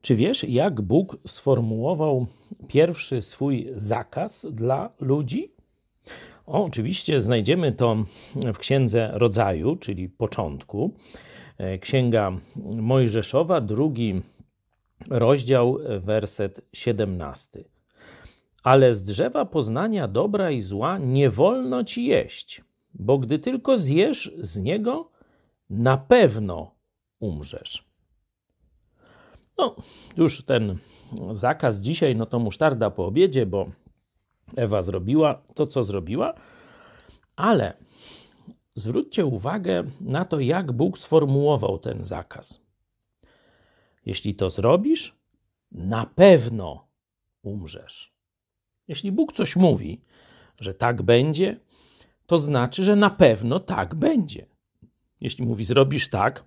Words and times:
Czy 0.00 0.16
wiesz, 0.16 0.44
jak 0.44 0.80
Bóg 0.80 1.16
sformułował 1.26 2.26
pierwszy 2.68 3.22
swój 3.22 3.68
zakaz 3.76 4.46
dla 4.50 4.90
ludzi? 5.00 5.52
O, 6.46 6.64
oczywiście 6.64 7.20
znajdziemy 7.20 7.72
to 7.72 7.96
w 8.54 8.58
Księdze 8.58 9.10
Rodzaju, 9.12 9.76
czyli 9.76 10.08
początku. 10.08 10.94
E, 11.58 11.78
Księga 11.78 12.32
Mojżeszowa, 12.76 13.60
drugi 13.60 14.22
rozdział, 15.10 15.78
werset 16.00 16.68
17. 16.72 17.64
Ale 18.62 18.94
z 18.94 19.02
drzewa 19.02 19.44
poznania 19.44 20.08
dobra 20.08 20.50
i 20.50 20.60
zła 20.60 20.98
nie 20.98 21.30
wolno 21.30 21.84
ci 21.84 22.04
jeść, 22.04 22.62
bo 22.94 23.18
gdy 23.18 23.38
tylko 23.38 23.78
zjesz 23.78 24.32
z 24.42 24.58
niego, 24.58 25.10
na 25.70 25.98
pewno 25.98 26.74
umrzesz. 27.20 27.87
No, 29.58 29.76
już 30.16 30.44
ten 30.44 30.78
zakaz 31.32 31.80
dzisiaj, 31.80 32.16
no 32.16 32.26
to 32.26 32.38
musztarda 32.38 32.90
po 32.90 33.06
obiedzie, 33.06 33.46
bo 33.46 33.66
Ewa 34.56 34.82
zrobiła 34.82 35.42
to, 35.54 35.66
co 35.66 35.84
zrobiła, 35.84 36.34
ale 37.36 37.76
zwróćcie 38.74 39.26
uwagę 39.26 39.84
na 40.00 40.24
to, 40.24 40.40
jak 40.40 40.72
Bóg 40.72 40.98
sformułował 40.98 41.78
ten 41.78 42.02
zakaz. 42.02 42.60
Jeśli 44.06 44.34
to 44.34 44.50
zrobisz, 44.50 45.16
na 45.72 46.06
pewno 46.06 46.88
umrzesz. 47.42 48.12
Jeśli 48.88 49.12
Bóg 49.12 49.32
coś 49.32 49.56
mówi, 49.56 50.00
że 50.60 50.74
tak 50.74 51.02
będzie, 51.02 51.60
to 52.26 52.38
znaczy, 52.38 52.84
że 52.84 52.96
na 52.96 53.10
pewno 53.10 53.60
tak 53.60 53.94
będzie. 53.94 54.46
Jeśli 55.20 55.46
mówi, 55.46 55.64
zrobisz 55.64 56.10
tak 56.10 56.44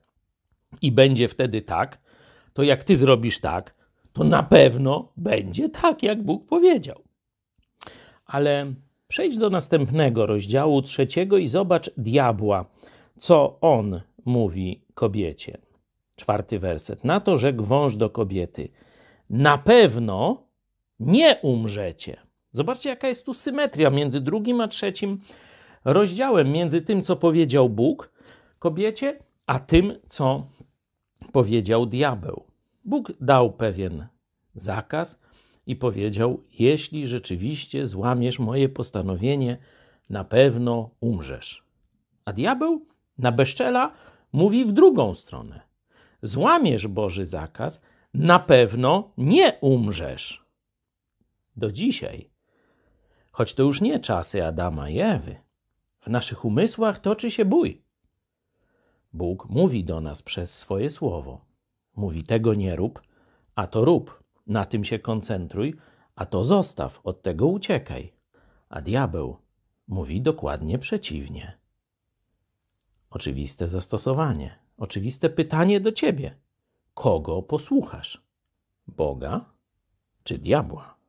i 0.82 0.92
będzie 0.92 1.28
wtedy 1.28 1.62
tak, 1.62 2.02
to 2.54 2.64
jak 2.64 2.84
ty 2.84 2.96
zrobisz 2.96 3.40
tak, 3.40 3.76
to 4.14 4.24
na 4.24 4.44
pewno 4.44 5.12
będzie 5.18 5.70
tak, 5.70 6.04
jak 6.04 6.24
Bóg 6.24 6.46
powiedział. 6.46 7.02
Ale 8.26 8.74
przejdź 9.08 9.38
do 9.38 9.50
następnego 9.50 10.26
rozdziału 10.26 10.82
trzeciego 10.82 11.38
i 11.38 11.48
zobacz 11.48 11.90
diabła, 11.98 12.66
co 13.18 13.60
on 13.62 14.02
mówi 14.26 14.82
kobiecie. 14.94 15.58
Czwarty 16.16 16.60
werset. 16.60 17.04
Na 17.04 17.20
to 17.20 17.38
rzekł 17.38 17.64
wąż 17.64 17.96
do 17.96 18.10
kobiety: 18.10 18.70
Na 19.30 19.58
pewno 19.58 20.44
nie 21.00 21.40
umrzecie. 21.42 22.18
Zobaczcie, 22.52 22.90
jaka 22.90 23.08
jest 23.08 23.26
tu 23.26 23.34
symetria 23.34 23.90
między 23.90 24.22
drugim 24.22 24.62
a 24.62 24.68
trzecim 24.68 25.20
rozdziałem, 25.86 26.52
między 26.52 26.82
tym, 26.82 27.04
co 27.04 27.16
powiedział 27.16 27.70
Bóg 27.70 28.12
kobiecie, 28.60 29.20
a 29.46 29.60
tym, 29.60 29.94
co 30.10 30.48
powiedział 31.32 31.86
diabeł. 31.86 32.51
Bóg 32.86 33.12
dał 33.22 33.54
pewien 33.54 34.08
zakaz 34.56 35.20
i 35.66 35.76
powiedział: 35.76 36.44
Jeśli 36.60 37.08
rzeczywiście 37.08 37.88
złamiesz 37.88 38.40
moje 38.40 38.70
postanowienie, 38.70 39.58
na 40.10 40.24
pewno 40.24 40.90
umrzesz. 41.00 41.64
A 42.26 42.34
diabeł 42.34 42.86
na 43.18 43.32
bezczela 43.32 43.94
mówi 44.34 44.66
w 44.66 44.74
drugą 44.74 45.14
stronę: 45.14 45.62
Złamiesz 46.22 46.88
Boży 46.88 47.26
zakaz, 47.26 47.82
na 48.14 48.40
pewno 48.40 49.14
nie 49.18 49.58
umrzesz. 49.62 50.46
Do 51.56 51.72
dzisiaj, 51.72 52.30
choć 53.32 53.54
to 53.54 53.64
już 53.64 53.82
nie 53.82 54.00
czasy 54.00 54.46
Adama 54.46 54.90
i 54.90 55.00
Ewy, 55.00 55.36
w 56.00 56.08
naszych 56.08 56.46
umysłach 56.46 57.00
toczy 57.00 57.32
się 57.32 57.46
bój. 57.46 57.82
Bóg 59.14 59.50
mówi 59.50 59.84
do 59.84 60.02
nas 60.02 60.22
przez 60.22 60.58
swoje 60.58 60.90
słowo. 60.90 61.51
Mówi: 61.96 62.24
tego 62.24 62.54
nie 62.54 62.76
rób, 62.76 63.02
a 63.56 63.68
to 63.68 63.86
rób. 63.86 64.24
Na 64.48 64.66
tym 64.66 64.84
się 64.84 65.00
koncentruj, 65.00 65.76
a 66.16 66.26
to 66.26 66.44
zostaw, 66.44 67.00
od 67.04 67.22
tego 67.22 67.48
uciekaj. 67.48 68.14
A 68.70 68.82
diabeł 68.82 69.38
mówi 69.88 70.22
dokładnie 70.22 70.80
przeciwnie. 70.80 71.58
Oczywiste 73.10 73.68
zastosowanie, 73.68 74.60
oczywiste 74.78 75.30
pytanie 75.30 75.80
do 75.80 75.92
ciebie: 75.92 76.36
kogo 76.94 77.42
posłuchasz? 77.42 78.24
Boga 78.88 79.46
czy 80.24 80.38
diabła? 80.38 81.01